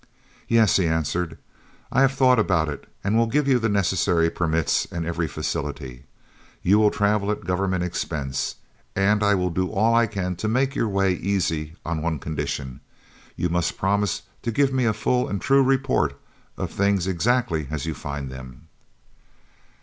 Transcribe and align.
"Yes," 0.47 0.77
he 0.77 0.87
answered. 0.87 1.37
"I 1.91 2.01
have 2.01 2.13
thought 2.13 2.39
about 2.39 2.69
it 2.69 2.87
and 3.03 3.15
will 3.15 3.27
give 3.27 3.47
you 3.47 3.59
the 3.59 3.69
necessary 3.69 4.31
permits 4.31 4.87
and 4.91 5.05
every 5.05 5.27
facility. 5.27 6.05
You 6.63 6.79
will 6.79 6.89
travel 6.89 7.29
at 7.29 7.45
Government 7.45 7.83
expense, 7.83 8.55
and 8.95 9.21
I 9.21 9.35
will 9.35 9.51
do 9.51 9.69
all 9.69 9.93
I 9.93 10.07
can 10.07 10.35
to 10.37 10.47
make 10.47 10.73
your 10.73 10.89
way 10.89 11.13
easy, 11.13 11.75
on 11.85 12.01
one 12.01 12.17
condition. 12.17 12.79
You 13.35 13.49
must 13.49 13.77
promise 13.77 14.23
to 14.41 14.51
give 14.51 14.73
me 14.73 14.85
a 14.85 14.93
full 14.93 15.27
and 15.27 15.39
true 15.39 15.61
report 15.61 16.19
of 16.57 16.71
things 16.71 17.05
exactly 17.05 17.67
as 17.69 17.85
you 17.85 17.93
find 17.93 18.31
them." 18.31 18.69